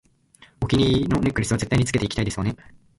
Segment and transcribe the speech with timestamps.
[0.59, 2.55] お気に入りのネックレスは絶対につけていきたいですわね